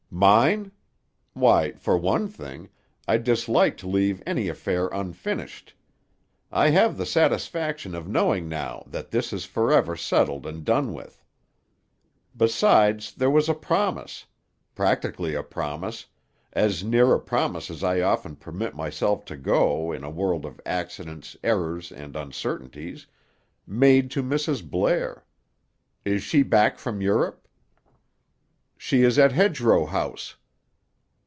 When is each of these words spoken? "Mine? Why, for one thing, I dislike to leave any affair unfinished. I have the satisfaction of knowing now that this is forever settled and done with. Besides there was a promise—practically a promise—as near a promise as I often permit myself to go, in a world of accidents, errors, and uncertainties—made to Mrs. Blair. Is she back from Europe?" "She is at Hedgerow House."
"Mine? 0.13 0.71
Why, 1.31 1.71
for 1.71 1.97
one 1.97 2.27
thing, 2.27 2.69
I 3.07 3.15
dislike 3.17 3.77
to 3.77 3.87
leave 3.87 4.21
any 4.27 4.49
affair 4.49 4.89
unfinished. 4.89 5.73
I 6.51 6.69
have 6.71 6.97
the 6.97 7.05
satisfaction 7.05 7.95
of 7.95 8.09
knowing 8.09 8.49
now 8.49 8.83
that 8.87 9.09
this 9.11 9.31
is 9.31 9.45
forever 9.45 9.95
settled 9.95 10.45
and 10.45 10.65
done 10.65 10.93
with. 10.93 11.23
Besides 12.35 13.13
there 13.15 13.31
was 13.31 13.47
a 13.47 13.53
promise—practically 13.53 15.33
a 15.33 15.43
promise—as 15.43 16.83
near 16.83 17.13
a 17.13 17.19
promise 17.19 17.69
as 17.71 17.81
I 17.81 18.01
often 18.01 18.35
permit 18.35 18.75
myself 18.75 19.23
to 19.25 19.37
go, 19.37 19.93
in 19.93 20.03
a 20.03 20.09
world 20.09 20.45
of 20.45 20.59
accidents, 20.65 21.37
errors, 21.41 21.89
and 21.89 22.17
uncertainties—made 22.17 24.11
to 24.11 24.21
Mrs. 24.21 24.69
Blair. 24.69 25.23
Is 26.03 26.21
she 26.21 26.43
back 26.43 26.77
from 26.79 27.01
Europe?" 27.01 27.37
"She 28.83 29.03
is 29.03 29.19
at 29.19 29.31
Hedgerow 29.31 29.85
House." 29.85 30.37